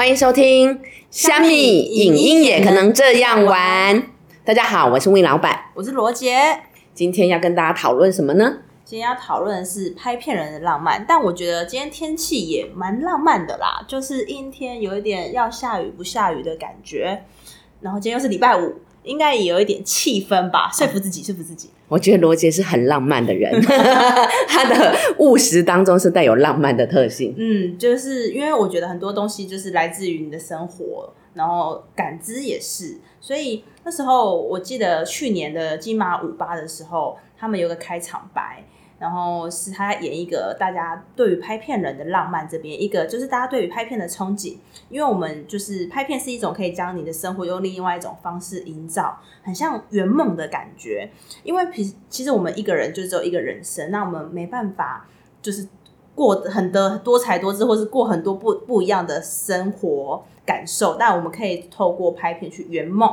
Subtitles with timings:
[0.00, 0.78] 欢迎收听
[1.10, 3.94] 《虾米影音也可能这样玩》。
[4.46, 6.58] 大家好，我是魏老板，我是罗杰。
[6.94, 8.60] 今天要跟大家讨论什么呢？
[8.82, 17.24] 今天要讨论的是拍片人的浪漫，但我觉得今天天气也蛮浪漫的啦，就是阴天，有一点要下雨不下雨的感觉。
[17.82, 21.70] 然后今天又是礼拜五，应该也有一点气氛吧，说服自己，说服自己。
[21.88, 23.50] 我觉得罗杰是很浪漫的人，
[24.46, 27.34] 他的务实当中是带有浪漫的特性。
[27.36, 32.98] 嗯，就是因为我觉得很多东西就是来自于你的生活，然后感知也是。
[33.20, 38.64] 所以那时候我记得去年的金马五八的时候，他们有个开场白。
[39.00, 44.58] 然后是他演一个大家对于拍片人的浪漫这边，一个就是大家对于拍片的憧憬，
[44.90, 51.10] 因为我们就是拍片是一种可以将你的生活用另外一种方式营造，很像圆梦的感觉。
[51.42, 55.08] 因为其其实我们一个人就只有一个人生，那我们没办法
[55.40, 55.66] 就是
[56.14, 63.10] 过很多多才多姿，或是过很多不不一样的生活感受，但我们可以透过拍片去圆梦。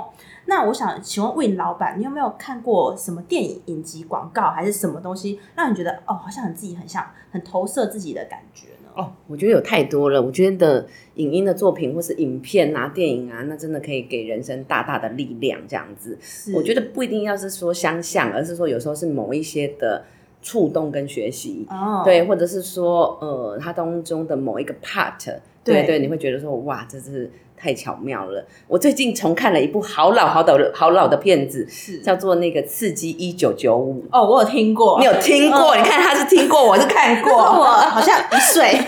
[0.48, 8.90] 那我想请问魏老板，你有没有看过什么电影、影集、广告，还是什么东西，让你觉得哦，好像你自己很像，很投射自己的感觉呢？
[8.96, 10.22] 哦，我觉得有太多了。
[10.22, 15.60] 我觉得影音的作品或是影片啊、电影啊，那真的可以给人生大大的力量。
[15.68, 16.18] 这样子，
[16.56, 20.06] 我觉得不一定要是说相像，而是说有时候是某一些的
[20.42, 25.36] 触动跟学习，哦，对，或者是说呃，它当中的某一个 part，
[25.74, 27.32] 对对，你会觉得说哇，这是。
[27.60, 28.46] 太巧妙了！
[28.68, 34.04] 我最近重看了一部好老好老好老的片子，是叫做那个《刺激一九九五》。
[34.12, 35.76] 哦，我有听过，你有听过？
[35.76, 37.34] 你看他是听过，我是看过。
[37.34, 38.80] 我 好像一岁。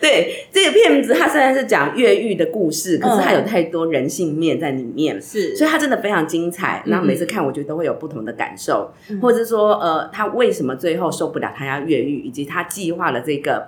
[0.00, 6.82] 对，这个片子它虽然是讲越狱的故事，可是它有太多人性面在里面，是，所以它真的非常精彩。
[6.86, 13.66] 那每次看，我觉得都会有不同的感受，或者说，呃，他为什么最后受不了，他要越狱，以及他计划了这个。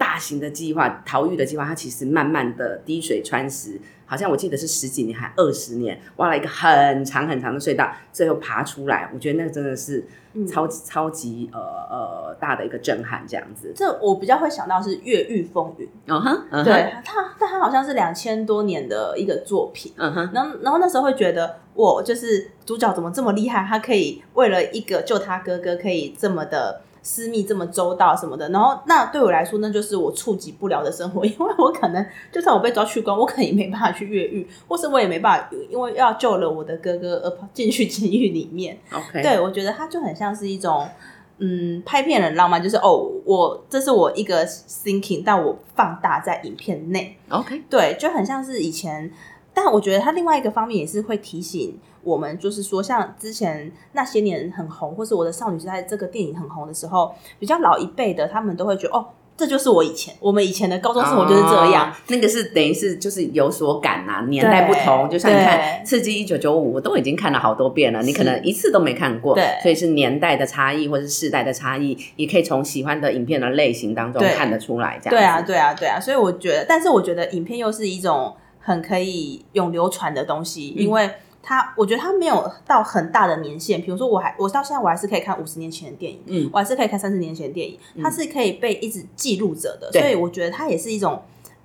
[0.00, 9.10] 大型的计划逃狱的计划，它其实慢慢的滴水穿石，好像我记得是十几年还二十年，挖了一个很长很长的隧道，最后爬出来。
[9.12, 10.02] 我觉得那个真的是
[10.50, 13.74] 超级超级呃呃大的一个震撼，这样子。
[13.76, 20.30] 这我比较会想到是《越狱风云》，嗯哼，对他，但他好像是两千多年的一个作品，嗯哼。
[20.32, 26.80] 然后然后那时候会觉得，我就是主角怎么这么厉害，他可以为了一个救他哥哥，可以这么的。
[27.02, 38.78] 私密这么周到什么的，然后那对我来说，那就是我触及不了的生活， 因为我可能就算我被抓去关，我可能也没办法去越狱，或是我也没办法，因为要救了我的哥哥而跑进去监狱里面。
[38.92, 40.86] OK，对我觉得它就很像是一种
[41.38, 47.16] 嗯拍片人浪漫，就是哦，我这是我一个 thinking，但我放大在影片内。
[47.30, 49.10] OK，对，就很像是以前，
[49.54, 51.78] 但我觉得它另外一个方面也是会提醒。
[52.02, 59.06] 我们就是说，像之前那些年很红，或是我的少女时代这个电影很红的时候，比较老一辈的，他们都会觉得哦，
[59.36, 61.90] 这就是我以前，我们以前的高中生活就是这样。
[62.08, 75.00] 那个是等于是就是有所感呐，年代不同，就像你看《刺激一九九五》，我都已经看了好多遍了，你可能一次都没看过，对，所以是年代的差异或是世代的差异，也可以从喜欢的影片的类型当中看得出来。
[75.02, 81.10] 这样对啊，对啊，对啊，所以我觉得，但是我觉得影片又是一种很可以永流传的东西，因为。
[81.42, 83.80] 它，我觉得它没有到很大的年限。
[83.80, 89.90] 比如说，我还我到现在我还是可以看五十年前的电影，嗯，我还是可以看三十年前的电影，它是可以被一直记录着的。
[89.92, 91.20] 所以我觉得它也是一种。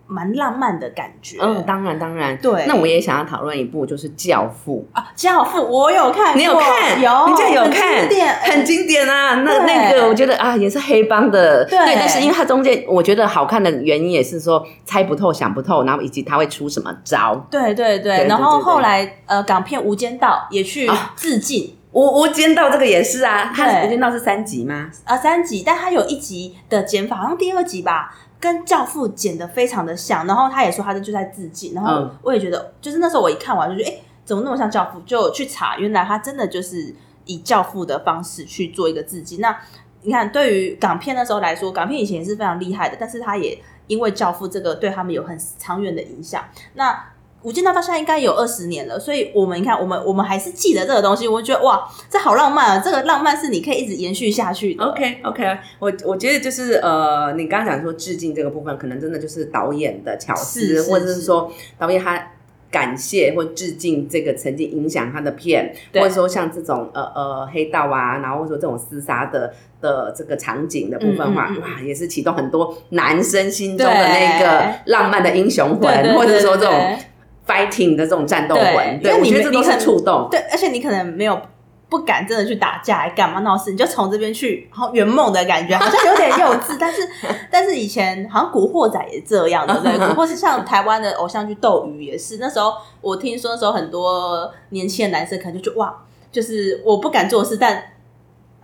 [0.07, 2.65] 蛮浪漫的感觉，嗯，当然当然，对。
[2.67, 7.01] 那我也想要讨论一部，就是《教父》啊，《教父》我有看，你有看？
[7.01, 8.01] 有，你家有看？
[8.01, 9.35] 很经典，很经典啊！
[9.35, 11.77] 那那个，我觉得啊，也是黑帮的，对。
[11.77, 17.35] 但是因为它中间，我觉得好看的原因也是说猜不透、想不透，然后以及他会出什么招。
[17.49, 18.27] 对对对。
[18.27, 24.89] 然后后来呃，港片《无间道》也去致敬，《无无间道》这个也是啊，它《无间道》是三集吗？
[25.03, 28.15] 啊，三集，但它有一集的剪法，好像第二集吧。
[28.45, 35.01] 跟教父剪的非常的像，然后他也说他就在致敬，然后我也觉得，就是那时候我一看完就觉得，哎，怎么那么像教父？
[35.01, 36.93] 就去查，原来他真的就是
[37.25, 39.41] 以教父的方式去做一个致敬。
[39.41, 39.57] 那
[40.03, 43.57] 你看，对于港片那时候来说，港片以前也是非常厉害的，但是他也
[43.87, 46.43] 因为教父这个对他们有很长远的影响。
[46.75, 46.93] 那
[47.45, 51.27] 《无间道》到现在应该有二十年了，所以我们你看，我们我们还是记得这个东西。
[51.27, 52.81] 我觉得哇，这好浪漫啊！
[52.83, 54.75] 这个浪漫是你可以一直延续下去。
[54.79, 62.31] OK OK，我我觉得就是呃，你刚刚讲说致敬这个部分，可能真的就是导演的巧思，或者是说导演他
[62.71, 76.97] 感谢或致敬这个曾经影响他的片，或者说像这种呃呃黑道啊，然后或者说这种厮杀的的这个场景的部分话，哇，也是启动很多男生心中的那个浪漫的英雄魂，或者说这种。
[77.47, 80.27] Fighting 的这种战斗魂，对，我觉得这都是触动。
[80.31, 81.39] 对，而且你可能没有
[81.87, 83.71] 不敢真的去打架，来干嘛闹事？
[83.71, 87.07] 你就从这边去，然后圆梦的感觉好像有点幼稚， 但是
[87.51, 90.07] 但是以前好像古惑仔也这样，对 不对？
[90.15, 95.95] 或是像台湾的偶像剧《斗鱼》也是，那时候我听说那时候，很多年轻的男生可能就觉得哇，
[96.31, 97.81] 就是我不敢做事，但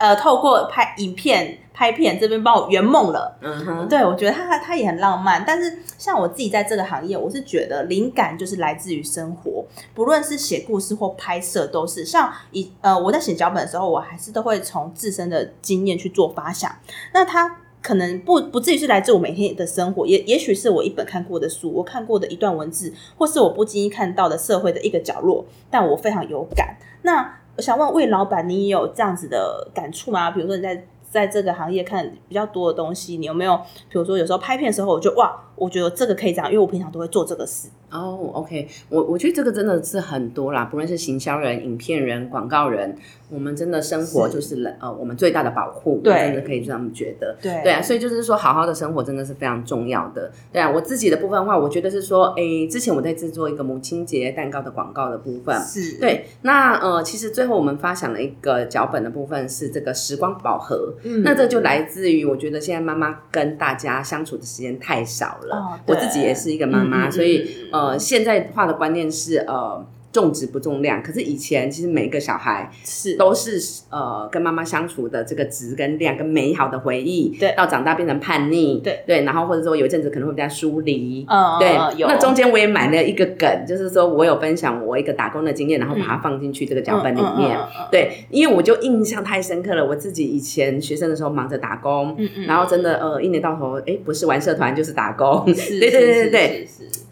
[0.01, 1.57] 呃，透过拍影片。
[1.73, 5.43] 拍片这边帮我圆梦了，嗯哼，对我觉得他他也很浪漫。
[5.47, 9.65] 但是像我自己在这个行业，我是觉得灵感就是来自于生活，
[9.95, 16.69] 不论是写故事或拍摄，都是像以呃我在写脚本的时候，我还是都会从自身的经验去做发想。
[17.13, 26.77] 那他可能不不至于是来自我每天的生活，也也许是我一本看过的书，我看过的一段文字，或是我不经意看到的社会的一个角落，但我非常有感。
[27.03, 30.31] 那想问魏老板，你有这样子的感触吗？
[30.31, 30.85] 比如说你在。
[31.11, 33.53] 在这个行业看比较多的东西，你有没有？
[33.89, 37.67] 比如说有时候拍片的时候，我就哇，我觉得这个可以这样，因为我平常都会做这个事。
[37.91, 42.95] 哦，OK，我我觉得这个真的是很多啦，不论是行销人、影片人、广告人，
[43.29, 47.61] 我们真的生活就是呃我们最大的保护，对，真的可以这样觉得，对。
[47.63, 55.99] 对啊，所以就是说好好的生活真的是非常重要的，对啊，我自己的部分的话，我觉得是说，哎，之前我在制作一个母亲节蛋糕的广告的部分，是。
[55.99, 68.41] 对，那呃，其实最后我们发想了一个脚本的部分是这个时光宝盒，嗯，那这就来自于我觉得现在妈妈跟大家相处的时间太少了，我自己也是一个妈妈，所以呃，现在。
[68.53, 69.85] 化的观念是呃。
[70.13, 73.15] 重质不重量，可是以前其实每个小孩是。
[73.15, 73.57] 都是
[73.89, 79.01] 呃跟妈妈相处的这个质跟量跟美好的回忆，对，到长大变成叛逆，对。
[79.07, 87.57] 对，然后或者说有一阵子可能会比较疏离，嗯，对，那中间我也买了一个梗，就是说我有分享我一个打工的经验，然后把它放进去这个脚本里面，
[87.89, 96.69] 对，因为我就印象太深刻了，我自己以前学生的时候忙着打工，嗯嗯，然后真的呃一年到头哎不是玩社团就是打工， 对对对对对，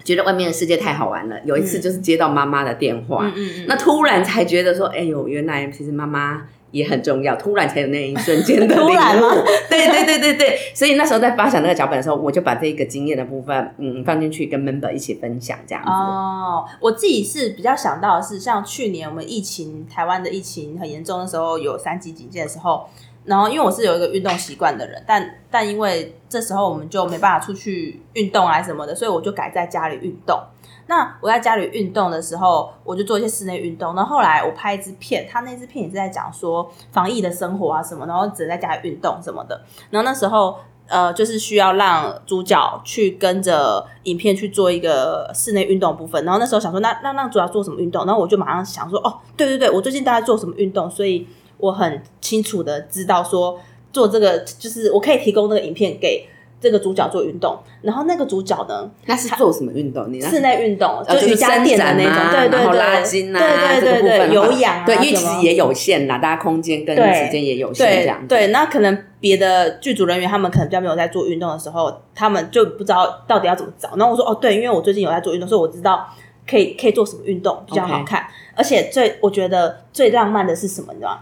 [0.10, 2.90] 觉得外面的世界太好玩了，有一次就是接到妈妈的电。
[2.90, 3.32] 电话，
[3.68, 6.42] 那突然才觉得说，哎呦，原来其实妈妈
[6.72, 7.36] 也很重要。
[7.36, 10.58] 突然才有那一瞬间的 领悟，对对对对对。
[10.74, 15.92] 所以那时候在发想那个脚本的时候，我就把这个经验的部分，嗯，放进去跟 member 一起分享这样子。
[15.92, 22.88] 哦，我自己是比较想到的是，像去年我们疫情，台湾的疫情很严重的时候，有三级警戒的时候。
[23.30, 30.42] 然后，因为我是有一个运动习惯的人，但但因为这时候我们就没办法出去运动啊什么的，所以我就改在家里运动。
[30.88, 33.96] 那我在家里运动的时候，我就做一些室内运动。
[33.96, 39.62] 然后后来我拍一支片，他那支片也是在讲说防疫的生活啊什么，然后只能在家里运动什么的。
[39.92, 46.26] 然后那时候呃，就是需要让主角去跟着影片去做一个室内运动部分。
[46.26, 48.04] 然后那时候想说，那让让主角做什么运动？
[48.08, 50.90] 然后我就马上想说，哦，对对对，我最近大概做什么运动？
[50.90, 51.28] 所以。
[51.60, 53.60] 我很清楚的知道说
[53.94, 56.28] 做这个就是我可以提供那个影片给
[56.62, 60.12] 这个主角做运动，然后那个主角呢，那是做什么运动？
[60.12, 68.48] 你室内运动，就瑜伽垫的那种，对对对，拉筋啊，对对对对，有氧啊，对，因为其实也有限啦，大家空间跟时间也有限，这样对。
[68.48, 73.96] 那可能别的剧组人员他们可能比较没有在做运动的时候，他们就不知道到底要怎么找。
[73.96, 76.06] 然后我说哦，对，因为我最近有在做运动，所以我知道
[76.46, 81.20] 可以可以做什么运动比较好看，而且最我觉得最浪漫的是什么，你知道吗？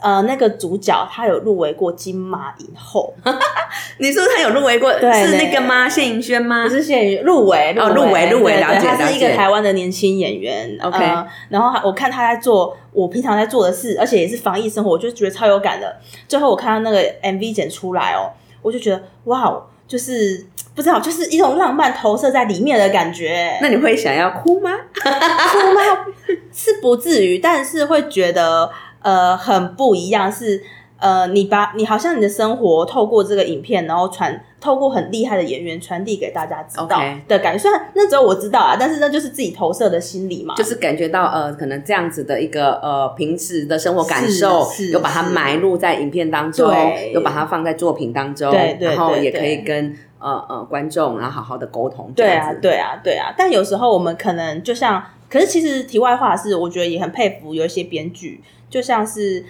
[0.00, 3.12] 呃，那个主角他有入围过金马影后，
[3.98, 4.90] 你说他有入围过？
[4.92, 5.88] 是那个吗？
[5.88, 6.64] 谢盈萱吗？
[6.66, 10.78] 不是谢盈入围哦，入围入围，了解他是一个台湾的年轻演员。
[10.82, 10.98] OK，
[11.48, 15.94] 然后我看他在做我平常在做的事，而且也是防疫生活，我就觉得超有感的。
[16.26, 23.58] 最后我看到那个 MV 剪出来哦，我就觉得哇哦，就是不知道，就是一种浪漫投射在里面的感觉。
[23.60, 24.70] 那你会想要哭吗？
[24.94, 26.06] 哭吗？
[26.52, 28.70] 是不至于，但是会觉得。
[29.02, 30.62] 呃，很不一样，是
[30.98, 36.86] 呃，你把你好像你的生活透过这个影片，然后传透过很厉害的演员传递给大家知道
[37.26, 37.58] 的感觉。
[37.58, 46.70] 虽然那时候我知道啊，但是那就是自己投射的心理嘛，就是感觉到呃，可能这样子的一个呃平时的生活感受，有把它埋入在影片当中，
[47.14, 52.12] 有把它放在作品当中，对然后也可以跟呃呃观众然后好好的沟通。
[52.14, 53.32] 对啊，对啊，对啊。
[53.38, 58.42] 但有时候我们可能就像，可是其实题外话是，我觉得也很佩服有一些编剧。
[58.70, 59.44] 就像是，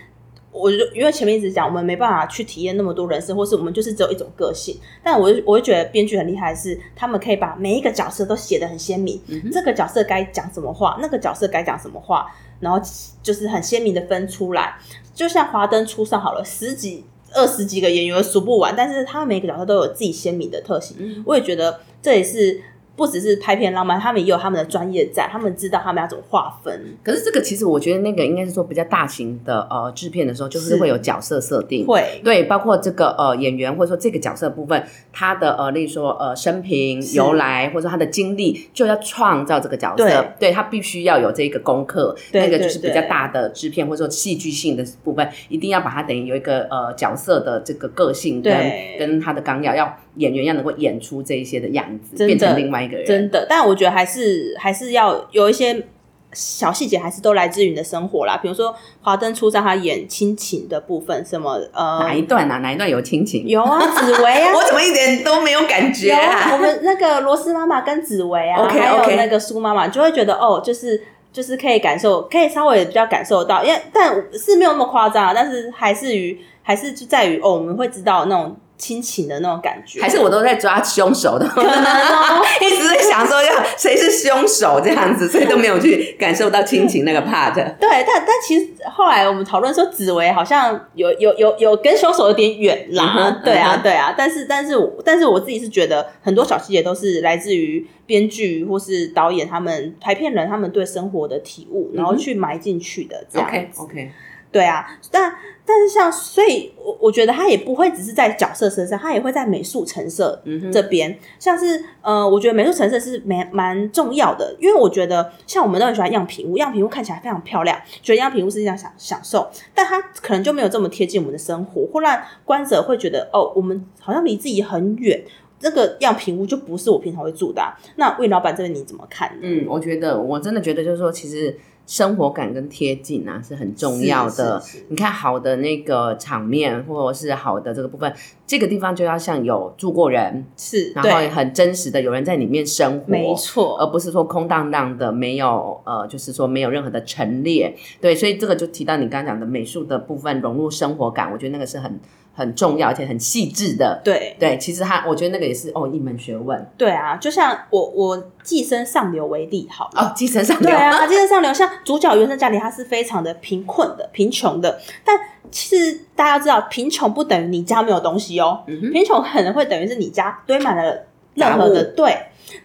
[0.50, 4.76] 我就因为前面一直讲，我们没办法去体验那么多人生，或是我们就是只有一种个性。
[5.04, 9.20] 但我我会觉得编剧很厉害，是他们可以把每一个角色都写的很鲜明，
[9.52, 12.26] 这个角色该讲什么话，那个角色该讲什么话，
[12.60, 12.80] 然后
[13.22, 14.74] 就是很鲜明的分出来。
[15.14, 21.22] 就像华灯初上好了，十几、二十几个演员数不完，但是他们每个角色都有自己鲜明的特性。
[21.26, 22.60] 我也觉得这也是。
[23.00, 26.98] 不只是拍片浪漫，他们也有他们的专业在，他们知道他们要怎么划分。
[27.02, 40.50] 可是这个其实我觉得那个应该是说比较大型的呃制片的时候，就是是会有角色设定，会，对，包括这个呃演员或者说这个角色部分，他的呃，例如说呃生平由来，或者说他的经历，就要创造这个角色，对。
[40.50, 48.52] 他必须要有这个功课，那个就是比较大的制片或者说戏剧性的部分，一定要把它等于有一个呃角色的这个个性跟
[48.98, 55.86] 跟他的纲要，要演员要能够演出这一些的样子，变成另外一个人，真的，但我觉得还是还是要有一些
[56.32, 58.36] 小细节，还是都来自于你的生活啦。
[58.36, 62.58] 比如说华灯初上，他演亲情的部分，什么呃哪一段啊？
[62.58, 63.46] 哪一段有亲情？
[63.48, 66.58] 有啊，紫薇啊， 我怎么一点都没有感觉有啊，我啊？
[66.58, 71.02] 们那个罗斯妈妈跟紫薇啊还有那个苏妈妈，就会觉得哦，就是
[71.32, 82.42] 就是可以感受，可以稍微比较感受到，因为但是没有那么夸张啊，但是还是于还是就在于哦，我们会知道那种亲情的那种感觉，还是我都在抓凶手的，可能哦。
[82.60, 87.54] 一直在想说要谁是凶手这样子，所以都没有去感受到亲情那个 part。
[87.78, 103.82] 对，但但其实后来我们讨论说，紫薇好像有有有有跟凶手有点远啦，嗯对啊嗯对啊，但是但是我但是我自己是觉得很多小细节都是来自于编剧或是导演他们拍片人他们对生活的体悟，然后去埋进去的这样 OK 子。
[103.82, 104.10] OK，
[104.52, 105.32] 对啊，但
[105.64, 125.22] 但是像，所以我我觉得他也不会只是在角色身上，他也会在美术陈设嗯哼这边，像是呃，我觉得美术成色是蛮蛮重要的，因为我觉得像我们都很喜欢样品屋，样品屋看起来非常漂亮，觉得样品屋是一样享享受，但它可能就没有这么贴近我们的生活，或让观者会觉得哦，我们好像离自己很远。
[125.62, 129.40] 这个样品屋就不是我平常会住的啊、那魏老板这边你怎么看呢？
[129.42, 131.54] 嗯，我觉得我真的觉得就是说，其实
[131.90, 134.62] 生活感跟贴近啊是很重要的。
[134.90, 138.14] 你看好的那个场面，或者是好的这个部分，
[138.46, 147.74] 这个地方就要像有住过人，是，然后，很真实的有人在里面生活，没错，而不是说空荡荡的，没有呃，就是说没有任何的陈列。
[148.00, 151.98] 对，所以这个就提到你刚刚讲的美术的部分融入生活感，我觉得那个是很
[152.34, 154.00] 很重要，而且很细致的。
[154.04, 160.02] 对，对，其实他，我觉得那个也是哦一门学问对啊，就像我我寄生上流为例好了。
[160.02, 160.70] 哦，寄生上流。
[160.70, 164.80] 对啊，寄生上流像主角原生家庭，他是非常的贫困的、贫穷的。
[165.04, 165.18] 但
[165.50, 172.16] 其实大家要知道，贫穷不等于你家没有东西哦，贫穷可能会等于是你家堆满了任何的杂对。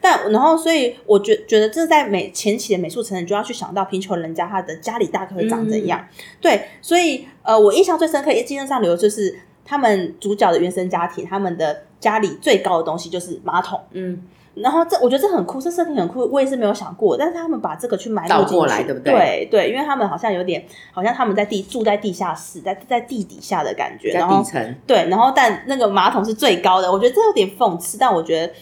[0.01, 6.03] 但然后，所以我觉觉得这在美前期的美术城，你就要去想到贫穷人家他的家里大概会长怎样。
[6.41, 13.79] 对，所以呃，我印象最深刻，寄生上流就是他们主角的原生家庭，他们的家里最高的东西就是马桶。
[13.91, 14.21] 嗯，
[14.53, 24.75] 然后这我觉得这很酷，这设定很酷，我也是没有想过，但是他们把这个去埋入倒过来对不对对对，因为他们好像有点，好像他们在地住在地下室，在在地底下的感觉，比然后较底层。
[24.85, 28.53] 对，然后但那个马桶是最高的，我觉得这有点讽刺，但我觉得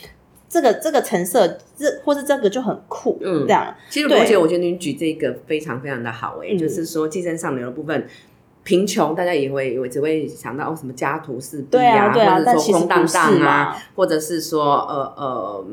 [0.48, 1.45] 这个这个橙色，
[1.75, 8.07] 这或是这个就很酷，嗯这样其实对罗姐，我觉得你举这个非常非常的好诶、嗯就是说寄生上流的部分。
[8.63, 15.65] 贫穷，大家也会也只会想到哦，什么家徒四壁对啊或者说空荡荡啊，或者是说呃呃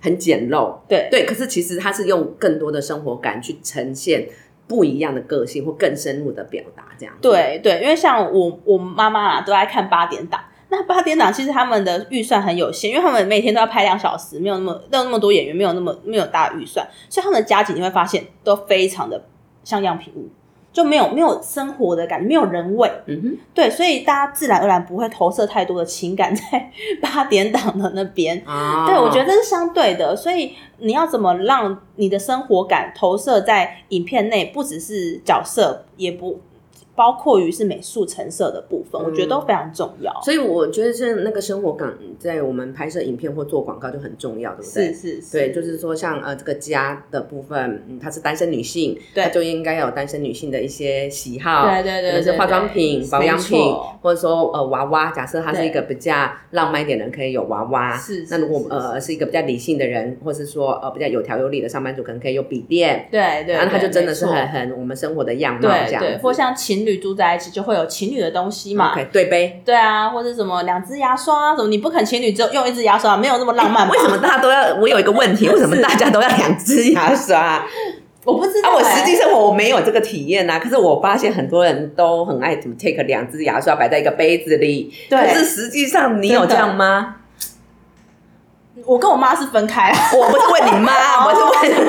[0.00, 1.26] 很简陋，对对。
[1.26, 4.26] 可是其实他是用更多的生活感去呈现
[4.66, 7.20] 不一样的个性或更深入的表达，这样子。
[7.22, 10.40] 对对，因为像我我妈妈啊，都爱看八点档。
[10.70, 19.24] 那八点档其实他们的预算很有限，因为他们每天都要拍两小时，没有那么没有那么多演员，没有那么没有大预算，所以他们的家景你会发现都非常的
[19.64, 20.28] 像样品屋，
[20.78, 22.88] 就没有没有生活的感觉，没有人味。
[23.06, 26.70] 嗯哼，对，所以大家自然而然不会投射太多的情感在
[27.02, 28.40] 八点档的那边。
[28.46, 36.38] 啊对，我觉得这是相对的，所以你要怎么让你的生活感投射在影片内，不只是角色，也不
[36.98, 40.12] 包括于是美术成色的部分，我觉得都非常重要。
[40.24, 44.92] 所以我觉得是那个生活感，在我们拍摄影片或做广告就很重要，对不对？
[44.92, 55.12] 是是是，对，就是说像呃这个家的部分，嗯，她是单身女性，对她就应该有单身女性的一些喜好，对对对对可能是化妆品、对保养品，或者说呃娃娃。
[55.12, 57.96] 假设她是一个比较浪漫一点的人，可以有娃娃。
[57.96, 63.06] 是是那如果呃是一个比较理性的人，或是说呃比较有条有理的上班族，可能可以有笔电。
[63.12, 66.18] 对对，然后他就真的是很很我们生活的样貌这样对。
[66.18, 68.92] 或像情侣住在一起，就会有情侣的东西嘛。
[68.92, 69.62] OK 对杯。
[69.64, 73.92] 对啊，或者什么两支牙刷啊，什么你不肯情侣只有用一支牙刷，没有那么浪漫吧。
[73.96, 74.74] 为什么大家都要？
[74.76, 77.62] 我有一个问题， 为什么大家都要两支牙刷？
[78.24, 87.14] 我不知道、啊，我欸实际生活我没有这个体验啊，可是我发现很多人都很爱 to take 两支牙刷摆在一个杯子里，对可是实际上你有这样吗？
[88.84, 90.10] 我跟我妈是分开啊。
[90.14, 90.92] 我不是问你妈，
[91.26, 91.88] 我是问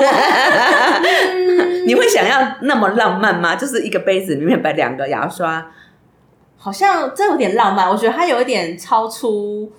[1.30, 1.39] 嗯
[1.86, 3.56] 你会想要那么浪漫吗？
[3.56, 5.70] 就是一个杯子里面摆两个牙刷，
[6.56, 9.70] 好像这有点浪漫，我觉得它有一点超出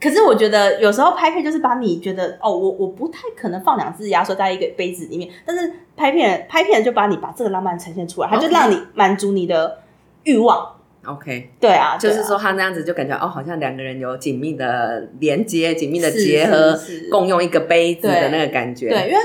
[0.00, 9.78] 可是我觉得有时候拍片就是把你觉得哦，我我不太可能放两只牙刷在一个杯子里面，但是拍片拍片就把你把这个浪漫呈现出来，它就让你满足你的
[10.22, 10.74] 欲望。
[11.04, 18.90] OK，对啊，就是说他那样子就感觉哦，好像两个人有紧密的连接、紧密的是结合是是，共用一个杯子的那个感觉。
[18.90, 19.18] 对，因为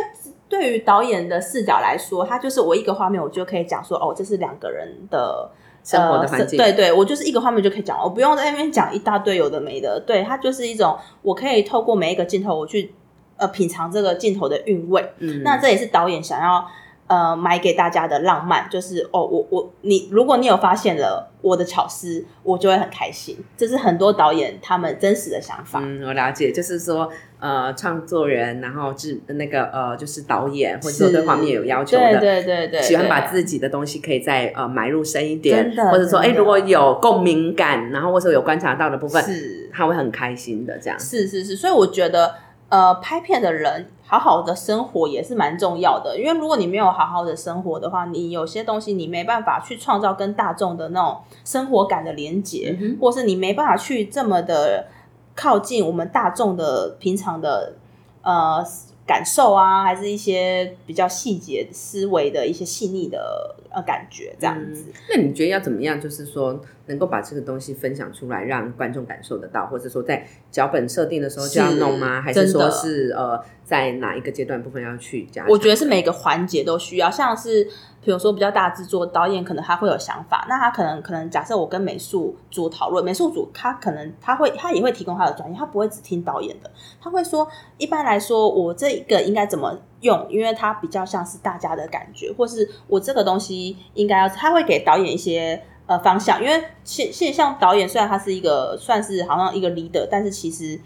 [0.54, 5.50] 对于导演的视角来说，他就是我一个画面，我就可以讲说，哦，这是两个人的
[5.84, 10.00] 生活的呃环境对对，我就是一个画面就可以讲，我不用在那边讲一大堆有的没的。
[10.06, 12.94] 对，它就是一种我可以透过每一个镜头，我去
[13.38, 15.04] 呃品尝这个镜头的韵味。
[15.18, 16.64] 嗯，那这也是导演想要
[17.14, 23.38] 呃买给大家的浪漫，就是哦，我我你，如果你有发现了我的巧思，我就会很开心。
[23.56, 25.80] 这是很多导演他们真实的想法。
[25.84, 27.08] 嗯，我了解，就是说，
[27.40, 41.00] 呃，创作人，然后制那个呃，就是导演，或者说是对画面有要求的，对对对，喜欢把自己的东西可以再呃埋入深一点或者说，哎，如果有共鸣感，然后或者有观察到的部分，是他会很开心的这样。
[41.00, 42.34] 是是是，所以我觉得，
[42.70, 46.18] 呃，拍片的人好好的生活也是蛮重要的。
[46.20, 54.86] 因为如果你没有好好的生活的话，你有些东西你没办法去创造跟大众的那种生活感的连接，嗯或是你没办法去这么的
[55.36, 57.74] 靠近我们大众的平常的
[58.22, 58.64] 呃
[59.06, 64.86] 感受啊，还是一些比较细节思维的一些细腻的呃感觉，这样子。
[65.10, 66.00] 那你觉得要怎么样？
[66.00, 72.22] 就是说，能够把这个东西分享出来，让观众感受得到，或者说在脚本设定的时候就要弄吗？
[72.22, 75.46] 还是说是呃，在哪一个阶段部分要去加？
[75.50, 77.66] 我觉得是每个环节都需要，像是
[78.02, 86.70] 比如说比较大制作，导演可能他会有想法，那他可能可能假设我跟美术组讨论，美术组他可能他会他也会提供他的专业，他不会只听导演的，
[87.02, 95.64] 他会说一般来说我这一个应该怎么用，因为它比较像是大家的感觉，或是我这个东西应该要，他会给导演一些。
[95.86, 100.80] 呃，方向，因为现现像导演，虽然他是一个算是好像一个 leader，但是其实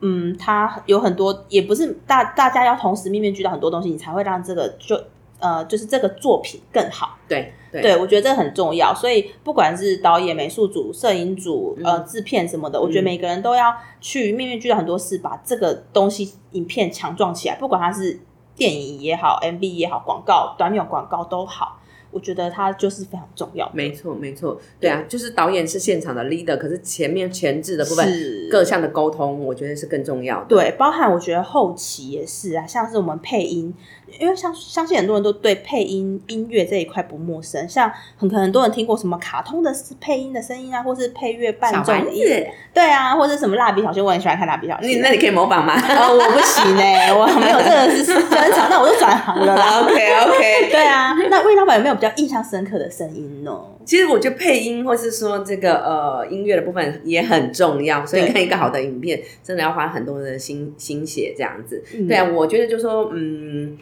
[0.00, 5.00] 嗯，他有很多，也不是大大家要同时面面俱到很多东西，你才会让这个就
[5.38, 7.16] 呃，就是这个作品更好。
[7.30, 8.92] 对对对，我觉得这个很重要。
[8.92, 17.54] 所以不管是导演、美术组、摄影组、呃制片什么的，我觉得每个人都要去面面俱到很多事，把这个东西影片强壮起来。
[17.54, 18.18] 不管它是
[18.56, 23.72] 电影也好、MV 也好、广告、短秒广告都好，我觉得它就是非常重要的。
[23.74, 30.46] 没错，没错，对啊，就是导演是现场的 leader，可是前面前置的部分是各项的沟通，我觉得是更重要的。
[30.48, 33.72] 对，包含我觉得后期也是啊，像是我们配音，
[34.18, 44.90] 因为相相信很多人都对配音音乐这一块不陌生，像很可能很多人听过什么卡通的配音的声音啊，或是配乐伴奏的音，子，对啊，或者什么蜡笔小新，我很喜欢看蜡笔小新。
[44.90, 49.80] 你那你可以模仿吗 哦，我不行哎、我没有这个是专长，那我就转行了啦。
[49.80, 53.52] ？OK OK，对啊，那魏老板有没有比较印象深刻的声音呢？
[53.84, 61.82] 其实我觉得配音或是说这个呃音乐的部分也很重要，所以看一个好的影片，真的要花很多的心心血这样子。
[61.94, 63.76] 嗯对啊，我觉得就说嗯。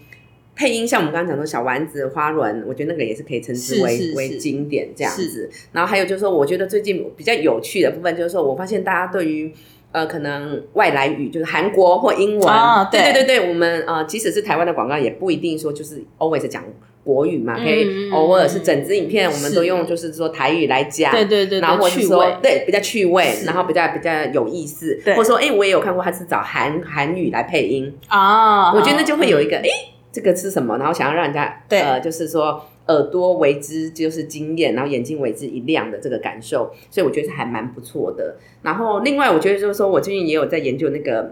[0.59, 5.49] 配音像我们刚刚讲说小丸子、花轮，我觉得那个也是可以称之为为经典这样子。
[5.71, 9.55] 然后还有就是说，我觉得最近比较有趣的部分就是说，我发现大家对于
[9.93, 16.65] 呃可能外来语，就是韩国或英文，啊对对对对对，我们呃即使是台湾的广告，也不一定说就是 always 讲
[17.05, 22.39] 国语嘛，可以嗯偶尔是整支影片，我们都用就是说台语来讲，对对对对，然后或者是说。
[22.43, 29.69] 对比较趣味，然后比较比较有意思，或者说哎、我也有看过他是找韩韩语来配音，啊，我觉得那就会有一个哎、
[30.13, 32.65] 这个是什么，然后想要让人家对呃就是说。
[32.89, 38.35] 耳朵为之就是惊艳，然后眼睛为之一亮的这个感受，所以我觉得还蛮不错的。
[38.63, 41.31] 然后另外，我觉得就是说我最近也有在研究那个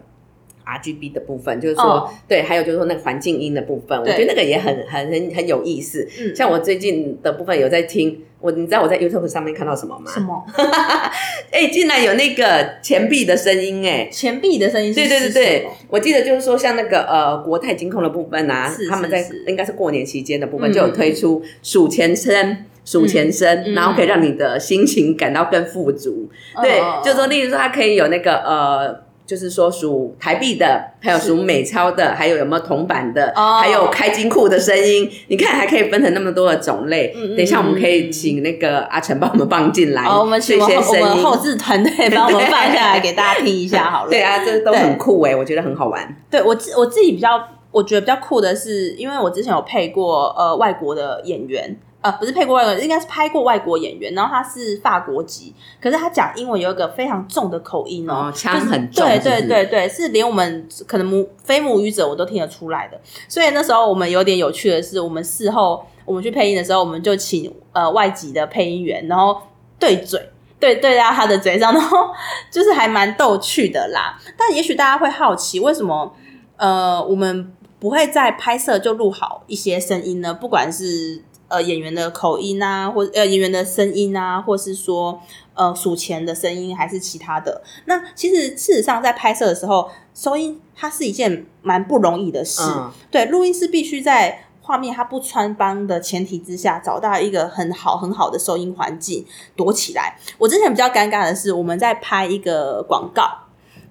[0.66, 6.06] RGB 的部分，就是说、哦对，还有就是说那个环境音的部分，我对觉得那个也很很很很有意思。
[6.20, 10.08] 嗯像我最近的部分有在听，我你知道我在 YouTube 上面看到什么吗？
[10.14, 10.44] 什么
[11.50, 15.00] 哎、竟然有那个钱币的声音哎、钱币的声音是？
[15.00, 22.56] 对对对对，我记得就是说，像那个呃国泰金控的部分啊是，他们在应该是过年期间的部分嗯就有推出数钱声。
[22.84, 26.30] 数钱声，嗯然后可以让你的心情感到更富足。
[26.62, 35.10] 对，哦就是说，例如说，它可以有那个呃，就是说数台币的，还有是数美钞的，还有有没有铜板的，哦还有开金库的声音。
[35.26, 37.12] 你看，还可以分成那么多的种类。
[37.16, 41.16] 嗯嗯等一下，我们可以请那个阿成帮我们放进来，好，我们这请我们后我们。
[41.24, 44.10] 后置团队帮我们放下来给大家听一下好了。
[44.14, 46.16] 对啊，这都很酷哎，我觉得很好玩。
[46.30, 51.76] 对我自我自己比较，我觉得比较酷的是，因为我之前有配过呃外国的演员。
[52.06, 63.00] 呃，不是配过外国人，应该是拍过外国演员，然后他是法国籍，可是他讲英文有一个非常重的口音哦，哦腔就是很重对对对对，是连我们可能母非母语者我都听得出来的。
[63.26, 69.36] 所以那时候我们有点有趣的是，我们事后我们去配音的时候，我们就请呃外籍的配音员，然后
[69.80, 72.08] 对嘴，对对啊，他的嘴上， 然后
[72.52, 74.16] 就是还蛮逗趣的啦。
[74.38, 76.14] 但也许大家会好奇，为什么
[76.56, 80.32] 呃我们不会在拍摄就录好一些声音呢？
[80.32, 85.20] 不管是呃演员的口音啊，或呃演员的声音啊，或是说
[85.54, 87.62] 呃数钱的声音，还是其他的。
[87.84, 92.62] 那其实事实上在拍摄的时候，收音它是一件蛮不容易的事。
[93.10, 94.42] 对，录音师必须在。
[94.66, 100.18] 画面它不穿帮的前提之下，找到一个很好很好的收音环境躲起来。
[100.38, 103.30] 我之前比较尴尬的是，我们在拍一个广告，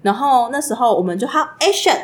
[0.02, 1.98] 然后那时候我们就好 action，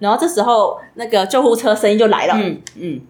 [0.00, 3.00] 然后这时候那个救护车声音就来了，嗯嗯，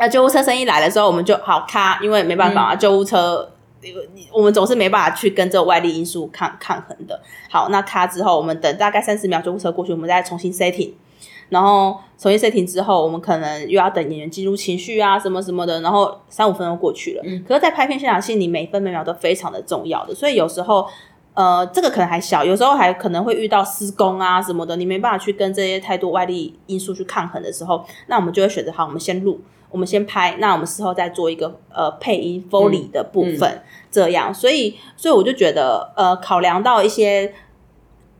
[0.00, 3.46] 那救护车声音来的时候，我们就好咔，因为没办法啊，救护车，
[4.32, 7.20] 我们总是没办法去跟这个外力因素抗抗衡的。
[7.50, 10.92] 好，那咔之后，我们等大概三十秒，救护车过去，我们再重新 setting。
[11.50, 15.80] 然后重新 setting 之后，我们可能又要等演员进入情绪啊，什么什么的。
[15.82, 20.14] 然后三五分钟过去了，嗯，可是，在拍片现场，戏，你每分每秒都非常的重要的。
[20.14, 20.86] 所以有时候，
[21.40, 34.34] 呃，这个可能还小，有时候还可能会遇到施工啊什么的，你没办法去跟这些太多外力因素去抗衡的时候，那我们就会选择好，我们先录，我们先拍，那我们事后再做一个呃配音 foley 的部分，这样。
[34.34, 37.32] 所以，所以我就觉得，呃，考量到一些。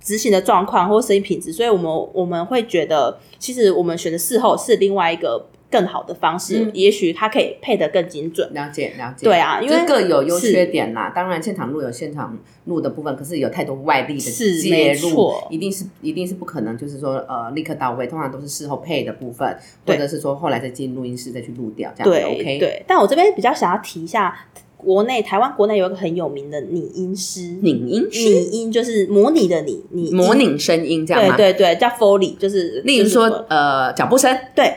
[0.02, 8.52] 执行的状况或声音品质，所以我们我们会觉得，其实我们选择事后是另外一个更好的方式，也许它可以配得更精准。
[8.52, 11.12] 了解了解，对啊，因为各有优缺点啦。
[11.14, 14.20] 当然，现场录有现场录的部分，可是有太多外力的
[14.60, 19.56] 介入，一定是一定是不可能，就是说呃立刻到位，通常都是事后配的部分，
[19.86, 22.58] 或者是说后来再进录音室再去录掉，这样对 OK。
[22.58, 24.46] 对，但我这边比较想要提一下。
[24.82, 31.36] 国内台湾国内有一个很有名的拟音师，拟音拟音就是模拟的拟拟模拟声音这样吗？
[31.36, 34.74] 对对对，叫 Foley，就是例如说呃脚步声，对对，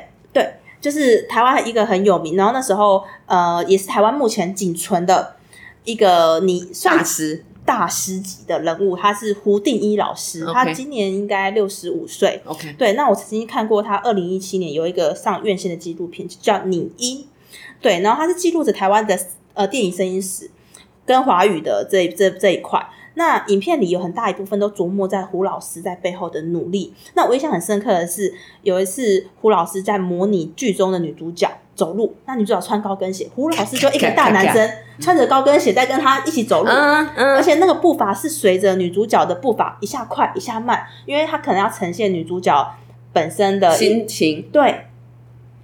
[0.83, 5.37] 就是台湾一个很有名，然后那时候呃也是台湾目前仅存的
[5.85, 12.41] 一个你大师大师级的人物，他是胡定一老师，他今年应该六十五岁。
[12.45, 17.25] OK，对，那我曾经看过他二零一七年有一个上院线的纪录片，叫拟音，
[17.81, 19.17] 对，然后他是记录着台湾的。
[19.55, 20.49] 呃，电影声音史
[21.05, 22.83] 跟华语的这这这一块，
[23.15, 26.93] 那影片里有很大一部分都琢磨在胡老师在背后的努力。
[27.13, 42.75] 那我印象很深刻的是，有一次胡老师在模拟剧中的女主角走路，那女主角穿高跟鞋，胡老师就一个大男生穿着高跟鞋在跟她一起走路，嗯嗯，而且那个步伐是随着女主角的步伐一下快一下慢，因为他可能要呈现女主角
[43.11, 44.87] 本身的心情，对。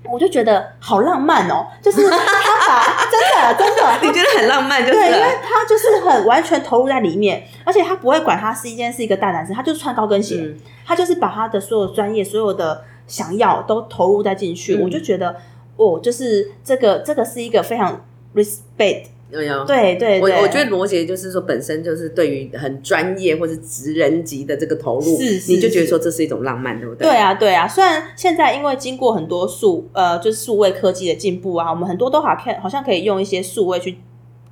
[0.04, 14.82] 我就觉得好浪漫哦，就是他把真的 真的， 你觉得很浪漫，就是对，因为他就是很完全投入在里面，而且他不会管他是一件是一个大男生，他就是穿高跟鞋，他就是把他的所有专业、所有的想要都投入在进去。
[14.82, 15.36] 我就觉得，
[15.76, 19.06] 哦，就是这个这个是一个非常 respect。
[19.32, 27.08] 有有，对对，我我觉得罗杰就是说，本身就是对于很专业或者职人级的这个投入，是你就觉得说这是一种浪漫，对不对？
[27.08, 27.68] 对啊，对啊。
[27.68, 33.98] 虽然现在因为经过很多数呃，就是数位科技的进步啊，我们很多都好看，好像可以用一些数位去。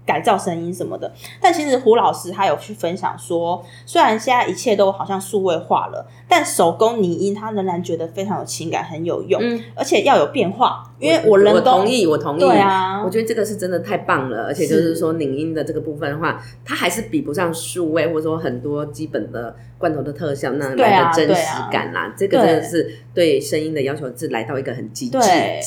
[0.07, 25.19] 改造声音什么的，但其实胡老师他有去分享说，虽然现在一切都好像数位化了，但手工拟音他仍然觉得非常有情感，很有用，嗯，而且要有变化，因为我人我同意，我同意，对啊，我觉得这个是真的太棒了，而且就是说拟音的这个部分的话，它还是比不上数位或者说很多基本的罐头的特效那来的真实感啦，这个真的是对声音的要求是来到一个很极致，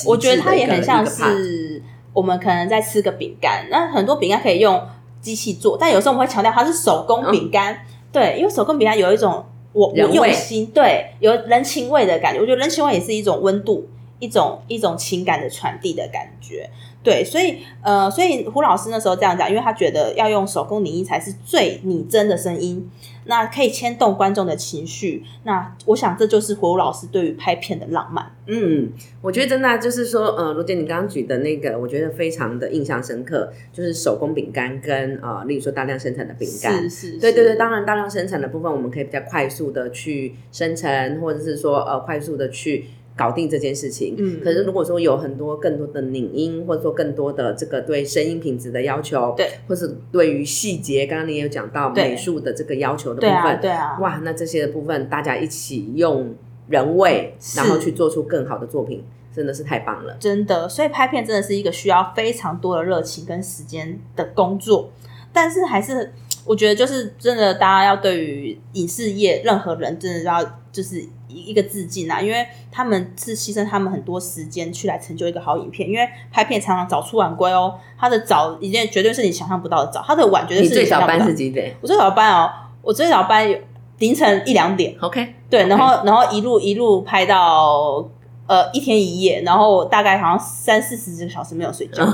[0.07, 1.83] 我觉得它也很像是。
[2.13, 4.81] 我们可能在吃个饼干，那很多饼干可以用
[5.21, 12.39] 机器做，但有时候我们会强调它是手工饼干，对，因为手工饼干有一种我我用心，对，有人情味的感觉。
[12.39, 13.87] 我觉得人情味也是一种温度，
[14.19, 16.69] 一种一种情感的传递的感觉。
[17.03, 22.87] 对，所以呃，所以胡老师那时候这样讲，因为他觉得要用手工拟音才是最拟真的声音，
[23.25, 25.23] 那可以牵动观众的情绪。
[25.43, 28.31] 那我想这就是胡老师对于拍片的浪漫。
[28.45, 42.85] 嗯，我觉得真的就是说，呃，罗姐你刚刚举的那个，我觉得非常的印象深刻，就是手工饼干跟呃，例如说大量生产的饼干，是是，对对对，当然大量生产的部分，我们可以比较快速的去生成，或者是说呃，快速的去。
[43.15, 56.33] 搞定这件事情，嗯，可是如果说有很多更多的拧音，或者说更多的这个对声音品质的要求，对，或是对于细节，刚刚你也有讲到美术的这个要求的部分，对啊，哇，那这些的部分大家一起用
[56.67, 59.03] 人味，然后去做出更好的作品，
[59.35, 60.67] 真的是太棒了，真的。
[60.67, 64.89] 所以拍片真的是一个需要非常多的热情跟时间的工作，
[65.33, 66.11] 但是还是
[66.45, 70.60] 我觉得就是真的，大家要对于影视业任何人真的要。
[70.71, 82.49] 就是一一个致敬啊，因为他们是牺牲他们很多时间去来成就一个好影片，因为拍片常常早出晚归哦，他的早一件绝对是你想象不到的早，他的晚绝对是你最早想象不到班是几点我最早班哦，
[82.81, 83.57] 我最早班有
[83.99, 88.03] 凌晨一两点，？OK，对然后然后一路一路拍到
[88.47, 92.03] 呃一天一夜，然后大概好像三四十个小时没有睡觉。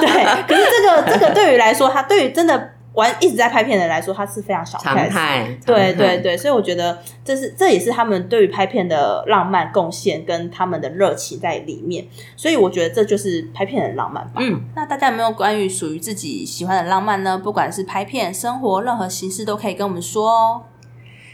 [0.00, 5.10] 对，可是这个这个对于来说，他对于真的玩一直在拍片的人来说，他是非常小常的事。
[5.10, 12.04] 态，对对对，所以我觉得这是这也是他们对于拍片的浪漫贡献跟他们的热情在里面，
[12.36, 14.40] 所以我觉得这就是拍片的浪漫吧。
[14.40, 17.38] 嗯，那大家有没有关于属于自己喜欢的浪漫呢？
[17.38, 20.62] 不管是拍片、生活，任何形式都可以跟我们说哦。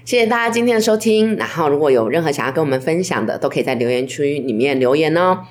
[0.04, 1.34] 谢谢大家今天的收听。
[1.36, 5.46] 然后如果有任何想要跟我们分享的，都可以在留言区里面留言哦。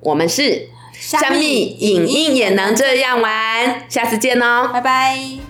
[0.00, 4.68] 我们是虾虾米影音也能这样玩，下次见哦。
[4.72, 5.43] 拜拜。